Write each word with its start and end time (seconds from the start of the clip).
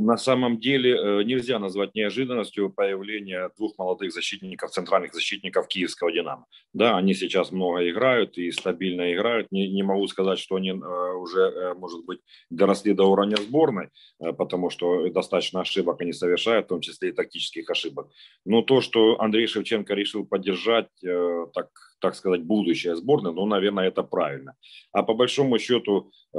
На 0.00 0.16
самом 0.16 0.58
деле 0.58 0.96
э, 0.96 1.22
нельзя 1.24 1.58
назвать 1.58 1.94
неожиданностью 1.94 2.70
появление 2.70 3.50
двух 3.56 3.78
молодых 3.78 4.12
защитников, 4.12 4.70
центральных 4.70 5.14
защитников 5.14 5.68
киевского 5.68 6.12
«Динамо». 6.12 6.46
Да, 6.72 6.96
они 6.96 7.14
сейчас 7.14 7.52
много 7.52 7.88
играют 7.88 8.38
и 8.38 8.50
стабильно 8.50 9.12
играют. 9.12 9.48
Не, 9.50 9.68
не 9.68 9.82
могу 9.82 10.06
сказать, 10.06 10.38
что 10.38 10.56
они 10.56 10.70
э, 10.70 10.74
уже, 10.74 11.40
э, 11.40 11.74
может 11.74 12.04
быть, 12.04 12.20
доросли 12.50 12.92
до 12.92 13.04
уровня 13.04 13.36
сборной, 13.36 13.90
потому 14.18 14.70
что 14.70 15.08
достаточно 15.10 15.60
ошибок 15.60 16.00
они 16.00 16.12
совершают, 16.12 16.66
в 16.66 16.68
том 16.68 16.80
числе 16.80 17.10
и 17.10 17.12
тактических 17.12 17.68
ошибок. 17.70 18.10
Но 18.44 18.62
то, 18.62 18.80
что 18.80 19.20
Андрей 19.20 19.46
Шевченко 19.46 19.94
решил 19.94 20.26
поддержать, 20.26 20.88
так 21.00 21.68
так 22.04 22.16
сказать, 22.16 22.42
будущее 22.42 22.96
сборной, 22.96 23.32
ну, 23.32 23.46
наверное, 23.46 23.88
это 23.88 24.02
правильно. 24.02 24.52
А 24.92 25.02
по 25.02 25.14
большому 25.14 25.58
счету, 25.58 26.10
э, 26.34 26.38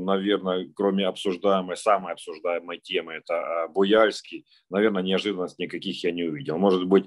наверное, 0.00 0.66
кроме 0.74 1.06
обсуждаемой, 1.06 1.76
самой 1.76 2.14
обсуждаемой 2.14 2.78
темы, 2.78 3.12
это 3.12 3.34
э, 3.34 3.68
Буяльский, 3.68 4.46
наверное, 4.70 5.02
неожиданностей 5.02 5.66
никаких 5.66 6.04
я 6.04 6.12
не 6.12 6.22
увидел. 6.22 6.56
Может 6.56 6.86
быть, 6.86 7.04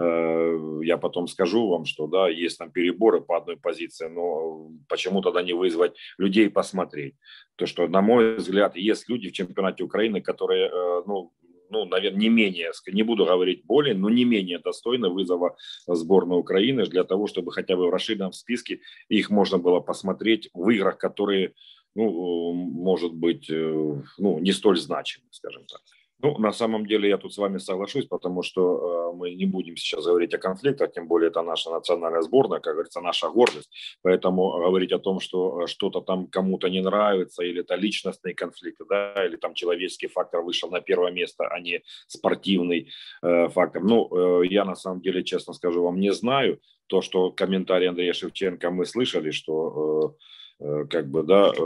э, 0.00 0.80
я 0.84 0.96
потом 0.96 1.26
скажу 1.26 1.68
вам, 1.68 1.86
что 1.86 2.06
да, 2.06 2.28
есть 2.28 2.58
там 2.58 2.70
переборы 2.70 3.20
по 3.20 3.36
одной 3.36 3.56
позиции, 3.56 4.08
но 4.08 4.70
почему 4.88 5.20
тогда 5.20 5.42
не 5.42 5.54
вызвать 5.54 5.96
людей 6.18 6.48
посмотреть? 6.48 7.16
То, 7.56 7.66
что, 7.66 7.88
на 7.88 8.00
мой 8.00 8.36
взгляд, 8.36 8.76
есть 8.76 9.08
люди 9.08 9.28
в 9.28 9.32
чемпионате 9.32 9.82
Украины, 9.82 10.20
которые, 10.20 10.70
ну, 11.04 11.32
ну, 11.70 11.84
наверное, 11.84 12.20
не 12.20 12.28
менее, 12.28 12.72
не 12.86 13.02
буду 13.02 13.24
говорить 13.24 13.64
более, 13.64 13.94
но 13.94 14.08
не 14.10 14.24
менее 14.24 14.58
достойны 14.58 15.08
вызова 15.08 15.56
сборной 15.86 16.38
Украины 16.38 16.86
для 16.86 17.04
того, 17.04 17.26
чтобы 17.26 17.52
хотя 17.52 17.76
бы 17.76 17.86
в 17.86 17.90
расширенном 17.90 18.32
списке 18.32 18.80
их 19.08 19.30
можно 19.30 19.58
было 19.58 19.80
посмотреть 19.80 20.48
в 20.52 20.68
играх, 20.70 20.98
которые, 20.98 21.54
ну, 21.94 22.52
может 22.52 23.12
быть, 23.12 23.48
э, 23.50 24.02
ну, 24.18 24.38
не 24.38 24.52
столь 24.52 24.78
значимы, 24.78 25.26
скажем 25.30 25.64
так. 25.66 25.80
Ну, 26.20 26.36
на 26.38 26.52
самом 26.52 26.84
деле 26.84 27.08
я 27.08 27.16
тут 27.16 27.32
с 27.32 27.38
вами 27.38 27.58
соглашусь, 27.58 28.06
потому 28.06 28.42
что 28.42 29.12
э, 29.12 29.16
мы 29.16 29.34
не 29.34 29.46
будем 29.46 29.76
сейчас 29.76 30.04
говорить 30.04 30.34
о 30.34 30.38
конфликтах, 30.38 30.92
тем 30.92 31.06
более 31.06 31.30
это 31.30 31.42
наша 31.42 31.70
национальная 31.70 32.22
сборная, 32.22 32.58
как 32.58 32.74
говорится, 32.74 33.00
наша 33.00 33.28
гордость. 33.28 33.70
Поэтому 34.02 34.50
говорить 34.50 34.90
о 34.92 34.98
том, 34.98 35.20
что 35.20 35.62
э, 35.62 35.66
что-то 35.68 36.00
там 36.00 36.26
кому-то 36.26 36.68
не 36.68 36.80
нравится, 36.80 37.44
или 37.44 37.60
это 37.60 37.76
личностные 37.76 38.34
конфликты, 38.34 38.84
да, 38.88 39.26
или 39.26 39.36
там 39.36 39.54
человеческий 39.54 40.08
фактор 40.08 40.42
вышел 40.42 40.68
на 40.70 40.80
первое 40.80 41.12
место, 41.12 41.46
а 41.46 41.60
не 41.60 41.82
спортивный 42.08 42.88
э, 43.22 43.48
фактор. 43.50 43.84
Ну, 43.84 44.42
э, 44.42 44.46
я 44.48 44.64
на 44.64 44.74
самом 44.74 45.00
деле, 45.00 45.22
честно 45.22 45.54
скажу 45.54 45.84
вам, 45.84 46.00
не 46.00 46.12
знаю. 46.12 46.58
То, 46.88 47.00
что 47.00 47.30
комментарий 47.30 47.88
Андрея 47.88 48.12
Шевченко 48.12 48.70
мы 48.70 48.86
слышали, 48.86 49.30
что 49.30 50.16
э, 50.60 50.64
э, 50.64 50.84
как 50.90 51.08
бы, 51.08 51.22
да, 51.22 51.52
э, 51.56 51.62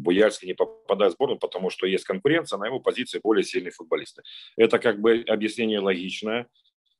Буяльский 0.00 0.48
не 0.48 0.54
попадает 0.54 1.12
в 1.12 1.16
сборную, 1.16 1.38
потому 1.38 1.70
что 1.70 1.86
есть 1.86 2.04
конкуренция, 2.04 2.58
на 2.58 2.66
его 2.66 2.80
позиции 2.80 3.20
более 3.22 3.44
сильные 3.44 3.72
футболисты. 3.72 4.22
Это 4.56 4.78
как 4.78 5.00
бы 5.00 5.24
объяснение 5.28 5.80
логичное, 5.80 6.46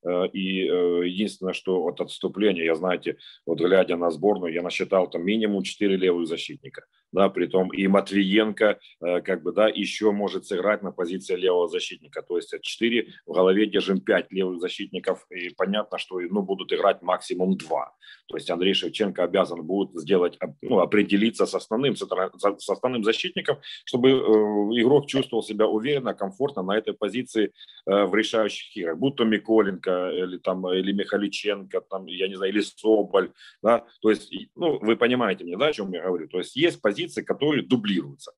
и 0.03 0.67
э, 0.67 1.07
единственное, 1.07 1.53
что 1.53 1.85
от 1.87 2.01
отступления, 2.01 2.65
я, 2.65 2.75
знаете, 2.75 3.17
вот 3.45 3.59
глядя 3.59 3.97
на 3.97 4.11
сборную, 4.11 4.53
я 4.53 4.63
насчитал 4.63 5.11
там 5.11 5.25
минимум 5.25 5.63
4 5.63 5.97
левых 5.97 6.27
защитника. 6.27 6.85
Да, 7.13 7.29
при 7.29 7.47
том 7.47 7.71
и 7.71 7.89
Матвиенко, 7.89 8.79
э, 9.01 9.21
как 9.21 9.43
бы, 9.43 9.53
да, 9.53 9.69
еще 9.69 10.13
может 10.13 10.47
сыграть 10.47 10.83
на 10.83 10.93
позиции 10.93 11.35
левого 11.35 11.69
защитника. 11.69 12.23
То 12.23 12.37
есть 12.37 12.55
от 12.55 12.63
4 12.63 13.09
в 13.27 13.33
голове 13.33 13.67
держим 13.67 14.01
5 14.01 14.31
левых 14.31 14.61
защитников. 14.61 15.27
И 15.31 15.51
понятно, 15.51 15.99
что 15.99 16.21
ну, 16.21 16.43
будут 16.43 16.73
играть 16.73 17.03
максимум 17.03 17.57
2. 17.57 17.93
То 18.29 18.37
есть 18.37 18.49
Андрей 18.49 18.75
Шевченко 18.75 19.25
обязан 19.25 19.63
будет 19.63 19.91
сделать, 20.01 20.39
ну, 20.63 20.79
определиться 20.79 21.47
с 21.47 21.55
основным, 21.55 21.97
с 21.97 22.71
основным 22.71 23.03
защитником, 23.03 23.59
чтобы 23.85 24.11
игрок 24.11 25.09
чувствовал 25.09 25.43
себя 25.43 25.67
уверенно, 25.67 26.15
комфортно 26.15 26.63
на 26.63 26.79
этой 26.79 26.95
позиции 26.95 27.53
в 27.87 28.15
решающих 28.15 28.77
играх. 28.77 28.99
Будь 28.99 29.17
то 29.17 29.25
Миколенко, 29.25 29.90
или 30.13 30.39
там, 30.39 30.67
или 30.73 30.93
Михаличенко, 30.93 31.81
там, 31.83 32.07
я 32.07 32.29
не 32.29 32.37
знаю, 32.37 32.53
или 32.53 32.61
Соболь, 32.61 33.33
да, 33.63 33.85
то 34.01 34.11
есть, 34.11 34.33
ну, 34.55 34.79
вы 34.79 34.97
понимаете 34.97 35.45
мне, 35.45 35.57
да, 35.57 35.69
о 35.69 35.73
чем 35.73 35.93
я 35.93 36.03
говорю, 36.03 36.29
то 36.29 36.39
есть 36.39 36.57
есть 36.57 36.81
позиции, 36.81 37.23
которые 37.23 37.63
дублируются. 37.63 38.33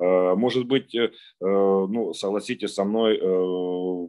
Э, 0.00 0.34
может 0.34 0.66
быть, 0.66 0.94
э, 0.94 1.10
ну, 1.40 2.12
согласитесь 2.14 2.74
со 2.74 2.84
мной, 2.84 3.18
э, 3.18 4.08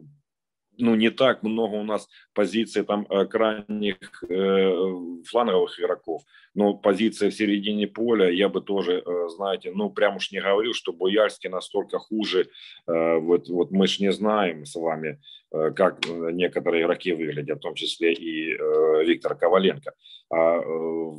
ну, 0.76 0.94
не 0.96 1.10
так 1.10 1.42
много 1.42 1.74
у 1.74 1.84
нас 1.84 2.08
позиций 2.32 2.82
там 2.82 3.06
крайних 3.06 4.24
фланговых 5.30 5.78
игроков, 5.78 6.22
но 6.54 6.74
позиция 6.74 7.30
в 7.30 7.34
середине 7.34 7.86
поля, 7.86 8.30
я 8.30 8.48
бы 8.48 8.60
тоже, 8.60 9.02
знаете, 9.28 9.72
ну, 9.74 9.90
прям 9.90 10.16
уж 10.16 10.30
не 10.32 10.40
говорил, 10.40 10.72
что 10.72 10.92
Боярский 10.92 11.50
настолько 11.50 11.98
хуже, 11.98 12.48
вот, 12.86 13.48
вот 13.48 13.70
мы 13.70 13.86
ж 13.86 14.00
не 14.00 14.12
знаем 14.12 14.64
с 14.64 14.74
вами, 14.74 15.18
Э, 15.54 15.70
как 15.70 16.04
э, 16.06 16.30
некоторые 16.32 16.82
игроки 16.82 17.12
выглядят, 17.12 17.58
в 17.58 17.62
том 17.62 17.74
числе 17.74 18.12
и 18.12 18.54
э, 18.54 19.04
Виктор 19.04 19.36
Коваленко. 19.36 19.92
А 20.30 20.60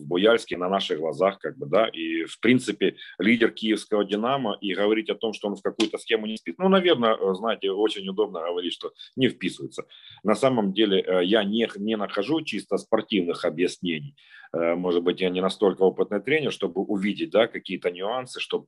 Буяльске 0.07 0.57
на 0.57 0.67
наших 0.67 0.99
глазах, 0.99 1.39
как 1.39 1.57
бы, 1.57 1.67
да, 1.67 1.87
и 1.87 2.25
в 2.25 2.39
принципе 2.41 2.95
лидер 3.17 3.51
киевского 3.51 4.03
«Динамо» 4.03 4.57
и 4.59 4.73
говорить 4.73 5.09
о 5.09 5.15
том, 5.15 5.31
что 5.31 5.47
он 5.47 5.55
в 5.55 5.61
какую-то 5.61 5.97
схему 5.99 6.25
не 6.25 6.35
спит, 6.35 6.55
ну, 6.57 6.67
наверное, 6.67 7.15
знаете, 7.35 7.71
очень 7.71 8.09
удобно 8.09 8.41
говорить, 8.41 8.73
что 8.73 8.91
не 9.15 9.29
вписывается. 9.29 9.85
На 10.23 10.35
самом 10.35 10.73
деле 10.73 11.21
я 11.23 11.43
не, 11.43 11.69
не 11.77 11.95
нахожу 11.95 12.41
чисто 12.41 12.77
спортивных 12.77 13.45
объяснений. 13.45 14.15
Может 14.53 15.03
быть, 15.03 15.21
я 15.21 15.29
не 15.29 15.41
настолько 15.41 15.81
опытный 15.81 16.21
тренер, 16.21 16.51
чтобы 16.51 16.81
увидеть, 16.81 17.31
да, 17.31 17.47
какие-то 17.47 17.91
нюансы, 17.91 18.39
чтобы 18.39 18.67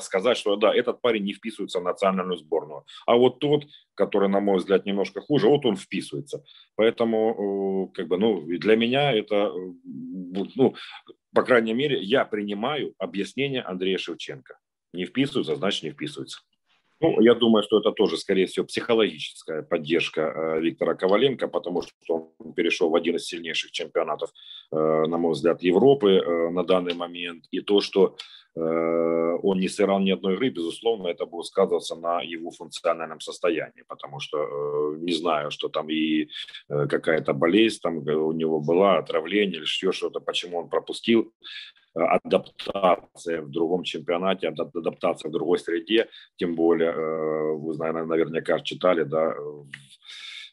сказать, 0.00 0.36
что 0.38 0.56
да, 0.56 0.74
этот 0.74 1.00
парень 1.00 1.24
не 1.24 1.32
вписывается 1.32 1.80
в 1.80 1.84
национальную 1.84 2.36
сборную. 2.36 2.84
А 3.06 3.16
вот 3.16 3.40
тот, 3.40 3.66
который, 3.94 4.28
на 4.28 4.40
мой 4.40 4.58
взгляд, 4.58 4.86
немножко 4.86 5.20
хуже, 5.20 5.48
вот 5.48 5.66
он 5.66 5.76
вписывается. 5.76 6.44
Поэтому, 6.76 7.90
как 7.94 8.08
бы, 8.08 8.16
ну, 8.16 8.42
для 8.46 8.76
меня 8.76 9.12
это, 9.12 9.52
ну, 9.84 10.74
по 11.34 11.42
крайней 11.42 11.74
мере, 11.74 12.00
я 12.00 12.24
принимаю 12.24 12.94
объяснение 12.98 13.62
Андрея 13.62 13.98
Шевченко. 13.98 14.58
Не 14.92 15.04
вписывается, 15.04 15.56
значит, 15.56 15.82
не 15.82 15.90
вписывается. 15.90 16.40
Ну, 17.02 17.20
я 17.20 17.34
думаю, 17.34 17.64
что 17.64 17.80
это 17.80 17.90
тоже, 17.90 18.16
скорее 18.16 18.46
всего, 18.46 18.64
психологическая 18.64 19.62
поддержка 19.62 20.20
э, 20.20 20.60
Виктора 20.60 20.94
Коваленко, 20.94 21.48
потому 21.48 21.82
что 21.82 22.30
он 22.38 22.54
перешел 22.54 22.90
в 22.90 22.94
один 22.94 23.16
из 23.16 23.26
сильнейших 23.26 23.72
чемпионатов, 23.72 24.30
э, 24.70 24.76
на 24.76 25.18
мой 25.18 25.32
взгляд, 25.32 25.62
Европы 25.64 26.10
э, 26.10 26.50
на 26.50 26.62
данный 26.62 26.94
момент. 26.94 27.44
И 27.50 27.60
то, 27.60 27.80
что 27.80 28.16
он 28.54 29.60
не 29.60 29.68
сыграл 29.68 29.98
ни 30.00 30.10
одной 30.10 30.34
игры, 30.34 30.50
безусловно, 30.50 31.08
это 31.08 31.24
будет 31.24 31.46
сказываться 31.46 31.96
на 31.96 32.20
его 32.20 32.50
функциональном 32.50 33.18
состоянии, 33.18 33.82
потому 33.88 34.20
что 34.20 34.94
не 34.98 35.12
знаю, 35.14 35.50
что 35.50 35.70
там 35.70 35.88
и 35.88 36.28
какая-то 36.68 37.32
болезнь 37.32 37.80
там 37.82 38.06
у 38.06 38.32
него 38.32 38.60
была, 38.60 38.98
отравление 38.98 39.56
или 39.56 39.62
еще 39.62 39.90
что-то, 39.92 40.20
почему 40.20 40.58
он 40.58 40.68
пропустил 40.68 41.32
адаптация 41.94 43.42
в 43.42 43.50
другом 43.50 43.82
чемпионате, 43.82 44.48
адаптация 44.48 45.28
в 45.28 45.32
другой 45.32 45.58
среде, 45.58 46.08
тем 46.36 46.54
более, 46.54 46.90
э, 46.90 47.52
вы, 47.54 47.74
знаете, 47.74 48.02
наверняка 48.04 48.60
читали, 48.60 49.02
да, 49.04 49.34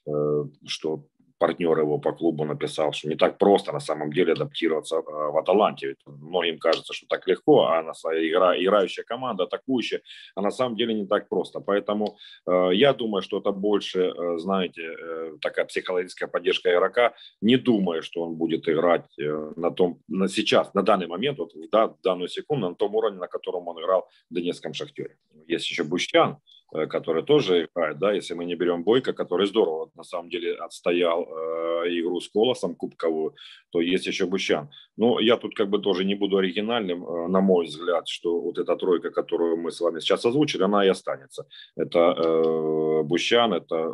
э, 0.08 0.44
что 0.68 1.06
партнер 1.40 1.80
его 1.80 1.98
по 1.98 2.12
клубу 2.12 2.46
написал, 2.46 2.92
что 2.94 3.10
не 3.10 3.16
так 3.16 3.38
просто 3.38 3.72
на 3.72 3.80
самом 3.80 4.12
деле 4.12 4.34
адаптироваться 4.34 4.98
э, 4.98 5.02
в 5.02 5.38
Аталанте. 5.38 5.96
Многим 6.06 6.60
кажется, 6.60 6.94
что 6.94 7.08
так 7.08 7.28
легко, 7.28 7.64
а 7.64 7.80
она 7.80 7.92
игра, 7.92 8.56
играющая 8.56 9.04
команда, 9.04 9.44
атакующая, 9.44 10.02
а 10.36 10.42
на 10.42 10.52
самом 10.52 10.76
деле 10.76 10.94
не 10.94 11.08
так 11.08 11.30
просто. 11.30 11.60
Поэтому 11.62 12.18
э, 12.46 12.70
я 12.74 12.94
думаю, 12.94 13.22
что 13.22 13.40
это 13.40 13.52
больше, 13.52 14.00
э, 14.00 14.38
знаете, 14.38 14.84
э, 14.84 15.38
такая 15.42 15.66
психологическая 15.66 16.28
поддержка 16.28 16.72
игрока. 16.72 17.14
Не 17.42 17.58
думаю, 17.58 18.04
что 18.04 18.22
он 18.22 18.36
будет 18.36 18.68
играть 18.68 19.06
э, 19.18 19.52
на 19.56 19.72
том, 19.72 20.00
на 20.08 20.28
сейчас, 20.28 20.74
на 20.74 20.84
данный 20.84 21.08
момент, 21.08 21.40
вот 21.40 21.54
да, 21.72 21.88
в 21.88 22.02
данную 22.04 22.28
секунду, 22.28 22.70
на 22.70 22.76
том 22.76 22.96
уровне, 22.96 23.20
на 23.20 23.28
котором 23.28 23.68
он 23.68 23.80
играл 23.82 24.08
в 24.30 24.34
Донецком 24.34 24.74
Шахтере. 24.74 25.16
Есть 25.48 25.70
еще 25.70 25.84
Бущан, 25.84 26.38
который 26.72 27.24
тоже 27.24 27.66
играет, 27.66 28.00
да, 28.00 28.14
если 28.14 28.36
мы 28.36 28.46
не 28.46 28.56
берем 28.56 28.84
Бойко, 28.84 29.14
который 29.14 29.48
здорово 29.48 29.90
на 29.96 30.04
самом 30.04 30.30
деле 30.30 30.56
отстоял 30.56 31.24
э, 31.24 32.00
игру 32.00 32.20
с 32.20 32.30
Колосом 32.30 32.76
кубковую, 32.76 33.36
то 33.72 33.82
есть 33.82 34.08
еще 34.08 34.26
Бущан. 34.26 34.70
Но 34.98 35.20
я 35.20 35.38
тут 35.38 35.56
как 35.56 35.70
бы 35.70 35.80
тоже 35.80 36.06
не 36.06 36.16
буду 36.16 36.38
оригинальным, 36.38 37.04
э, 37.04 37.28
на 37.28 37.42
мой 37.42 37.66
взгляд, 37.66 38.08
что 38.08 38.40
вот 38.40 38.58
эта 38.58 38.76
тройка, 38.76 39.10
которую 39.10 39.58
мы 39.58 39.72
с 39.72 39.82
вами 39.82 40.00
сейчас 40.00 40.26
озвучили, 40.26 40.64
она 40.64 40.86
и 40.86 40.90
останется. 40.90 41.46
Это 41.76 42.00
э, 42.00 43.04
Бущан, 43.04 43.54
это 43.54 43.92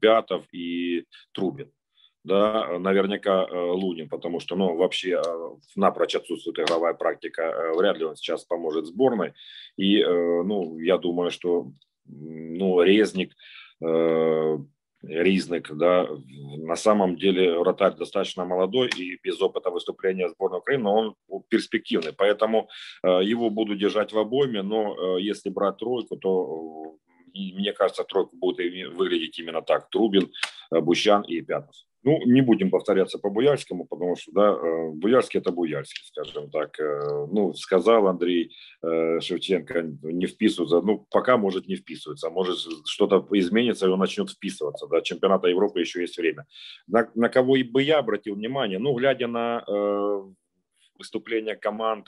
Пятов 0.00 0.44
и 0.52 1.04
Трубин 1.32 1.70
да, 2.26 2.78
наверняка 2.80 3.46
э, 3.48 3.54
Лунин, 3.54 4.08
потому 4.08 4.40
что, 4.40 4.56
ну, 4.56 4.76
вообще 4.76 5.10
э, 5.10 5.22
напрочь 5.76 6.16
отсутствует 6.16 6.58
игровая 6.58 6.94
практика, 6.94 7.42
э, 7.42 7.72
вряд 7.76 7.98
ли 7.98 8.04
он 8.04 8.16
сейчас 8.16 8.44
поможет 8.44 8.86
сборной, 8.86 9.32
и, 9.76 10.02
ну, 10.02 10.78
я 10.78 10.98
думаю, 10.98 11.30
что, 11.30 11.70
ну, 12.04 12.82
Резник, 12.82 13.32
Ризник, 15.02 15.70
да, 15.72 16.08
на 16.58 16.76
самом 16.76 17.16
деле 17.16 17.58
вратарь 17.58 17.94
достаточно 17.94 18.44
молодой 18.44 18.88
и 18.88 19.18
без 19.22 19.40
опыта 19.40 19.70
выступления 19.70 20.28
сборной 20.28 20.58
Украины, 20.58 20.82
но 20.84 21.14
он 21.28 21.42
перспективный, 21.48 22.12
поэтому 22.12 22.68
его 23.04 23.50
буду 23.50 23.76
держать 23.76 24.12
в 24.12 24.18
обойме, 24.18 24.62
но 24.62 25.18
если 25.18 25.50
брать 25.50 25.76
тройку, 25.76 26.16
то 26.16 26.96
мне 27.34 27.72
кажется, 27.72 28.02
тройка 28.04 28.34
будет 28.34 28.56
выглядеть 28.96 29.38
именно 29.38 29.62
так, 29.62 29.90
Трубин, 29.90 30.32
Бущан 30.70 31.22
и 31.22 31.42
Пятов. 31.42 31.85
Ну, 32.06 32.20
не 32.24 32.40
будем 32.40 32.70
повторяться 32.70 33.18
по 33.18 33.30
Буяльскому, 33.30 33.84
потому 33.84 34.14
что, 34.14 34.30
да, 34.30 34.52
э, 34.52 34.90
Буяльский– 34.92 35.40
это 35.40 35.50
Буяльский, 35.50 36.04
скажем 36.06 36.50
так. 36.52 36.78
Э, 36.78 37.26
ну, 37.32 37.52
сказал 37.52 38.06
Андрей 38.06 38.56
э, 38.80 39.18
Шевченко, 39.20 39.82
не 40.02 40.26
вписывается. 40.26 40.80
Ну, 40.82 41.04
пока 41.10 41.36
может 41.36 41.66
не 41.66 41.74
вписываться, 41.74 42.30
может 42.30 42.58
что-то 42.86 43.26
изменится, 43.32 43.86
и 43.86 43.88
он 43.88 43.98
начнет 43.98 44.30
вписываться. 44.30 44.86
Да, 44.86 45.00
чемпионата 45.00 45.48
Европы 45.48 45.80
еще 45.80 46.00
есть 46.00 46.16
время. 46.16 46.46
На, 46.86 47.10
на 47.16 47.28
кого 47.28 47.56
бы 47.72 47.82
я 47.82 47.98
обратил 47.98 48.36
внимание? 48.36 48.78
Ну, 48.78 48.94
глядя 48.94 49.26
на 49.26 49.64
э, 49.66 50.22
выступления 50.98 51.56
команд 51.56 52.06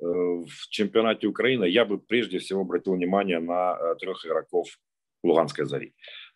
в 0.00 0.68
чемпионате 0.70 1.26
Украины, 1.26 1.66
я 1.66 1.84
бы 1.84 1.98
прежде 1.98 2.38
всего 2.38 2.62
обратил 2.62 2.94
внимание 2.94 3.40
на 3.40 3.94
трех 3.96 4.24
игроков 4.26 4.68
Луганской 5.22 5.66
«Зари». 5.66 5.94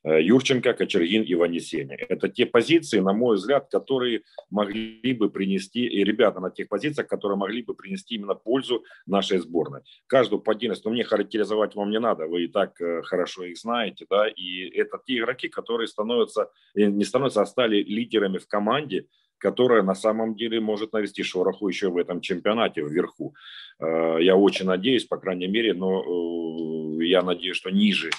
Э, 0.08 0.22
Юрченко, 0.22 0.72
Кочергин 0.72 1.22
и 1.22 1.34
Ванесеня. 1.34 1.96
Это 2.08 2.28
те 2.28 2.46
позиции, 2.46 3.00
на 3.00 3.12
мой 3.12 3.36
взгляд, 3.36 3.68
которые 3.70 4.22
могли 4.50 5.12
бы 5.12 5.28
принести, 5.28 5.86
и 5.86 6.04
ребята 6.04 6.40
на 6.40 6.50
тех 6.50 6.68
позициях, 6.68 7.08
которые 7.08 7.36
могли 7.36 7.62
бы 7.62 7.74
принести 7.74 8.14
именно 8.14 8.34
пользу 8.34 8.84
нашей 9.06 9.38
сборной. 9.38 9.82
Каждую 10.06 10.40
по 10.40 10.52
отдельности, 10.52 10.86
но 10.86 10.92
мне 10.92 11.04
характеризовать 11.04 11.74
вам 11.74 11.90
не 11.90 12.00
надо, 12.00 12.26
вы 12.26 12.44
и 12.44 12.48
так 12.48 12.80
э, 12.80 13.02
хорошо 13.02 13.44
их 13.44 13.58
знаете, 13.58 14.06
да, 14.08 14.28
и 14.28 14.68
это 14.68 14.98
те 15.06 15.18
игроки, 15.18 15.48
которые 15.48 15.88
становятся, 15.88 16.50
э, 16.74 16.84
не 16.84 17.04
становятся, 17.04 17.42
а 17.42 17.46
стали 17.46 17.82
лидерами 17.82 18.38
в 18.38 18.48
команде, 18.48 19.06
которая 19.36 19.82
на 19.82 19.94
самом 19.94 20.36
деле 20.36 20.58
может 20.60 20.92
навести 20.94 21.22
шороху 21.22 21.68
еще 21.68 21.90
в 21.90 21.98
этом 21.98 22.20
чемпионате 22.20 22.82
вверху. 22.82 23.36
Я 23.80 24.34
очень 24.34 24.66
надеюсь, 24.66 25.04
по 25.04 25.16
крайней 25.16 25.46
мере, 25.46 25.74
но 25.74 27.00
я 27.00 27.22
надеюсь, 27.22 27.56
что 27.56 27.70
ниже 27.70 28.10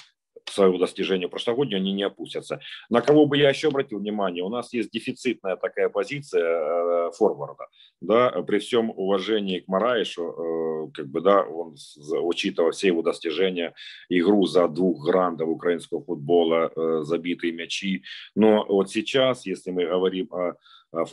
своего 0.50 0.78
достижения 0.78 1.28
прошлогоднего, 1.28 1.80
они 1.80 1.92
не 1.92 2.02
опустятся. 2.02 2.60
На 2.88 3.00
кого 3.00 3.26
бы 3.26 3.36
я 3.36 3.48
еще 3.48 3.68
обратил 3.68 3.98
внимание, 3.98 4.44
у 4.44 4.48
нас 4.48 4.72
есть 4.72 4.90
дефицитная 4.90 5.56
такая 5.56 5.88
позиция 5.88 6.42
э, 6.42 7.10
форварда, 7.12 7.66
да, 8.00 8.30
при 8.42 8.58
всем 8.58 8.90
уважении 8.90 9.60
к 9.60 9.68
Мараишу, 9.68 10.22
э, 10.22 10.90
как 10.94 11.06
бы, 11.08 11.20
да, 11.20 11.42
он, 11.42 11.76
учитывая 12.22 12.72
все 12.72 12.88
его 12.88 13.02
достижения, 13.02 13.74
игру 14.08 14.46
за 14.46 14.68
двух 14.68 15.04
грандов 15.04 15.48
украинского 15.48 16.02
футбола, 16.02 16.70
э, 16.74 17.00
забитые 17.04 17.52
мячи, 17.52 18.02
но 18.34 18.64
вот 18.66 18.90
сейчас, 18.90 19.46
если 19.46 19.70
мы 19.70 19.86
говорим 19.86 20.28
о, 20.32 20.54
о 20.92 21.04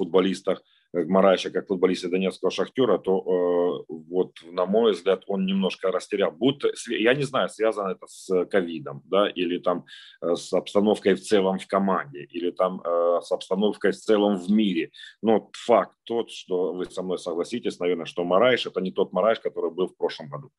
Мараиша 1.05 1.49
как 1.51 1.67
футболиста 1.67 2.09
Донецкого 2.09 2.51
Шахтера, 2.51 2.97
то 2.97 3.19
э, 3.19 3.93
вот, 4.09 4.33
на 4.51 4.65
мой 4.65 4.93
взгляд, 4.93 5.23
он 5.27 5.45
немножко 5.45 5.91
растерял. 5.91 6.31
Будто, 6.31 6.71
я 6.89 7.13
не 7.13 7.23
знаю, 7.23 7.49
связано 7.49 7.91
это 7.91 8.07
с 8.07 8.45
ковидом, 8.45 9.01
да, 9.05 9.29
или 9.29 9.57
там 9.57 9.85
э, 10.21 10.35
с 10.35 10.53
обстановкой 10.53 11.15
в 11.15 11.21
целом 11.21 11.59
в 11.59 11.67
команде, 11.67 12.23
или 12.23 12.51
там 12.51 12.81
э, 12.83 13.19
с 13.21 13.31
обстановкой 13.31 13.91
в 13.91 13.97
целом 13.97 14.37
в 14.37 14.49
мире. 14.49 14.91
Но 15.21 15.49
факт 15.53 15.95
тот, 16.03 16.31
что 16.31 16.73
вы 16.73 16.85
со 16.85 17.03
мной 17.03 17.19
согласитесь, 17.19 17.79
наверное, 17.79 18.05
что 18.05 18.23
Мараиш 18.23 18.65
это 18.65 18.81
не 18.81 18.91
тот 18.91 19.13
Мараиш, 19.13 19.39
который 19.39 19.71
был 19.71 19.87
в 19.87 19.97
прошлом 19.97 20.29
году. 20.29 20.51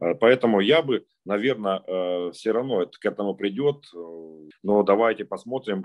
Э, 0.00 0.14
поэтому 0.14 0.60
я 0.60 0.82
бы, 0.82 1.06
наверное, 1.24 1.82
э, 1.86 2.30
все 2.32 2.52
равно 2.52 2.82
это, 2.82 2.92
к 2.98 3.06
этому 3.06 3.34
придет. 3.34 3.84
Но 4.62 4.82
давайте 4.82 5.24
посмотрим. 5.24 5.84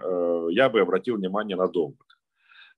Я 0.49 0.69
бы 0.69 0.81
обратил 0.81 1.17
внимание 1.17 1.55
на 1.55 1.67
Довбыка. 1.67 2.12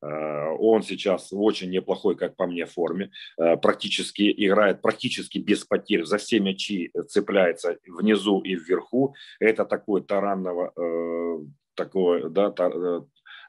Э, 0.05 0.55
он 0.59 0.83
сейчас 0.83 1.31
в 1.31 1.41
очень 1.41 1.69
неплохой, 1.71 2.15
как 2.15 2.35
по 2.35 2.45
мне, 2.47 2.65
форме. 2.65 3.11
Э, 3.37 3.57
практически 3.57 4.33
играет 4.45 4.81
практически 4.81 5.39
без 5.39 5.63
потерь. 5.63 6.05
За 6.05 6.17
все 6.17 6.39
мячи 6.39 6.91
цепляется 7.07 7.77
внизу 7.87 8.39
и 8.39 8.55
вверху. 8.55 9.15
Это 9.39 9.65
такой 9.65 10.01
таранного 10.01 10.71
э, 10.75 11.45
такое, 11.75 12.29
да, 12.29 12.49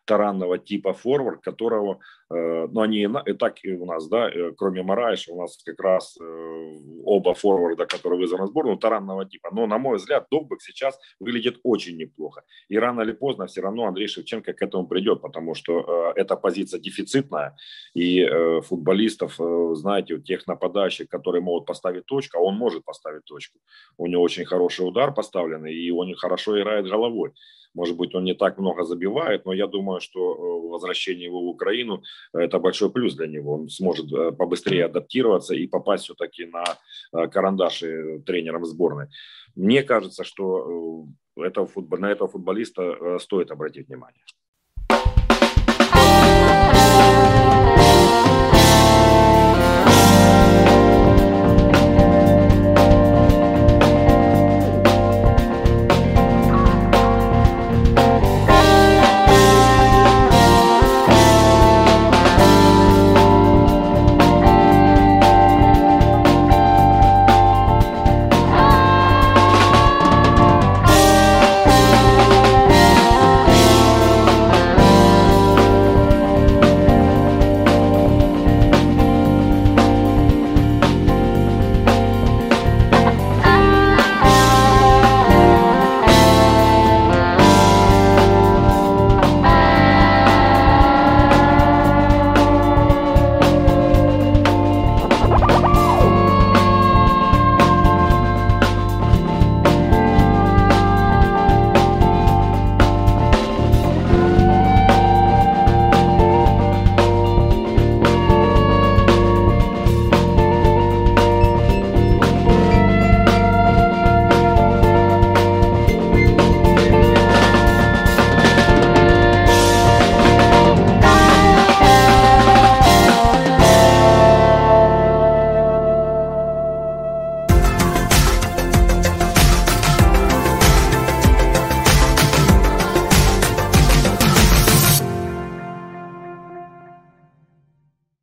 таранного 0.07 0.59
типа 0.59 0.93
форвард, 0.93 1.43
которого, 1.43 1.99
э, 2.31 2.69
ну 2.73 2.81
они 2.81 3.09
и 3.27 3.33
так 3.35 3.65
и 3.65 3.73
у 3.73 3.85
нас, 3.85 4.09
да, 4.09 4.31
э, 4.31 4.53
кроме 4.57 4.83
Мараиша, 4.83 5.33
у 5.33 5.41
нас 5.41 5.59
как 5.65 5.81
раз 5.81 6.17
э, 6.21 6.79
оба 7.05 7.35
форварда, 7.35 7.87
которые 7.87 8.21
вызваны 8.21 8.45
в 8.45 8.49
сборную, 8.49 8.79
таранного 8.79 9.25
типа. 9.27 9.51
Но, 9.53 9.67
на 9.67 9.79
мой 9.79 9.97
взгляд, 9.97 10.27
Довбек 10.31 10.63
сейчас 10.63 10.99
выглядит 11.21 11.59
очень 11.63 11.97
неплохо. 11.97 12.43
И 12.69 12.79
рано 12.79 13.03
или 13.03 13.13
поздно 13.13 13.47
все 13.47 13.61
равно 13.61 13.87
Андрей 13.87 14.07
Шевченко 14.09 14.53
к 14.53 14.63
этому 14.63 14.87
придет, 14.87 15.21
потому 15.21 15.55
что 15.55 16.13
эта 16.17 16.37
позиция 16.37 16.81
дефицитная, 16.81 17.57
и 17.95 18.27
футболистов, 18.63 19.37
знаете, 19.73 20.15
у 20.15 20.19
тех 20.19 20.47
нападающих, 20.47 21.09
которые 21.09 21.43
могут 21.43 21.67
поставить 21.67 22.07
точку, 22.07 22.39
а 22.39 22.41
он 22.41 22.57
может 22.57 22.85
поставить 22.85 23.25
точку. 23.25 23.59
У 23.99 24.07
него 24.07 24.23
очень 24.23 24.45
хороший 24.45 24.87
удар 24.87 25.13
поставленный, 25.13 25.75
и 25.75 25.91
он 25.91 26.15
хорошо 26.15 26.61
играет 26.61 26.87
головой. 26.87 27.33
Может 27.77 27.97
быть, 27.99 28.15
он 28.15 28.25
не 28.25 28.35
так 28.35 28.57
много 28.59 28.85
забивает, 28.85 29.45
но 29.45 29.53
я 29.53 29.67
думаю, 29.67 30.01
что 30.01 30.21
э, 30.33 30.69
возвращение 30.71 31.27
его 31.27 31.43
в 31.43 31.49
Украину– 31.49 32.03
это 32.33 32.59
большой 32.59 32.91
плюс 32.91 33.15
для 33.15 33.27
него. 33.27 33.53
Он 33.53 33.69
сможет 33.69 34.11
э, 34.13 34.33
побыстрее 34.33 34.87
адаптироваться 34.87 35.55
и 35.55 35.67
попасть 35.67 36.05
все-таки 36.05 36.47
на 36.47 36.65
э, 36.65 37.29
карандаши 37.29 38.23
тренером 38.25 38.65
сборной. 38.65 39.09
Мне 39.55 39.83
кажется, 39.83 40.25
что 40.25 41.07
этого, 41.37 41.69
на 41.99 42.11
этого 42.11 42.29
футболиста 42.29 43.19
стоит 43.19 43.51
обратить 43.51 43.89
внимание. 43.89 44.23